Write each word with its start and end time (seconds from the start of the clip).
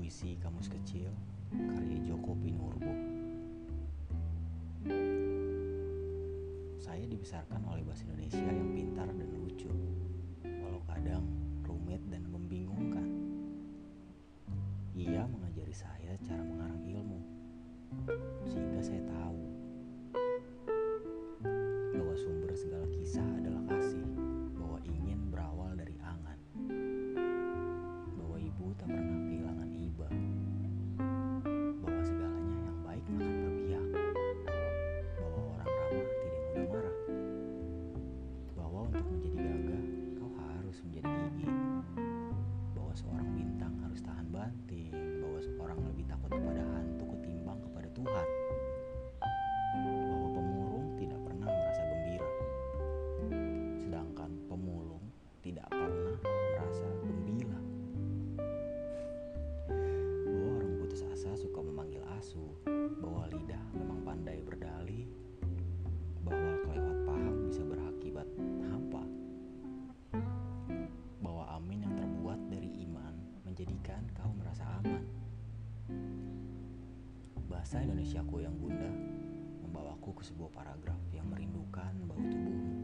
Puisi 0.00 0.32
Kamus 0.40 0.72
Kecil 0.72 1.12
karya 1.52 2.00
Joko 2.08 2.32
Pinurbo. 2.40 2.88
Saya 6.80 7.04
dibesarkan 7.04 7.60
oleh 7.68 7.84
bahasa 7.84 8.08
Indonesia 8.08 8.40
yang 8.40 8.72
pintar 8.72 9.12
dan 9.12 9.28
lucu, 9.36 9.68
walau 10.64 10.80
kadang 10.88 11.28
rumit 11.68 12.00
dan 12.08 12.24
membingungkan. 12.32 13.04
Ia 14.96 15.28
mengajari 15.28 15.76
saya 15.76 16.16
cara 16.24 16.40
mengarang 16.48 16.80
ilmu, 16.80 17.20
sehingga 18.48 18.80
saya 18.80 19.04
kau 74.14 74.30
merasa 74.38 74.62
aman. 74.78 75.02
Bahasa 77.50 77.82
Indonesiaku 77.82 78.44
yang 78.44 78.54
bunda 78.58 78.90
membawaku 79.66 80.20
ke 80.20 80.22
sebuah 80.26 80.50
paragraf 80.54 81.00
yang 81.10 81.26
merindukan 81.30 81.92
bau 82.06 82.18
tubuh 82.18 82.79